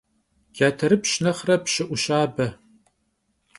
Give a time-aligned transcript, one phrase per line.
[0.57, 2.47] Caterıpş nexhre pşı 'Uşabe.